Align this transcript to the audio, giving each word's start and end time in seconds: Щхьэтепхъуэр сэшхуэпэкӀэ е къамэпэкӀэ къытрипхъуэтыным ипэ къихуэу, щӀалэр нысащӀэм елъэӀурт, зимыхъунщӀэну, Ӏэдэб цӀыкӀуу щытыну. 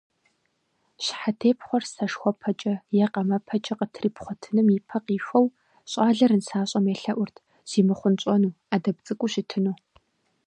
Щхьэтепхъуэр 1.03 1.83
сэшхуэпэкӀэ 1.93 2.73
е 3.03 3.07
къамэпэкӀэ 3.13 3.73
къытрипхъуэтыным 3.79 4.67
ипэ 4.77 4.97
къихуэу, 5.05 5.53
щӀалэр 5.91 6.31
нысащӀэм 6.37 6.85
елъэӀурт, 6.93 7.35
зимыхъунщӀэну, 7.69 8.57
Ӏэдэб 8.69 8.97
цӀыкӀуу 9.05 9.31
щытыну. 9.33 9.75